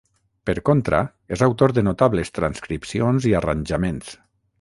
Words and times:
Per 0.49 0.53
contra, 0.69 1.01
és 1.37 1.43
autor 1.47 1.73
de 1.79 1.83
notables 1.87 2.33
transcripcions 2.39 3.29
i 3.33 3.35
arranjaments. 3.41 4.11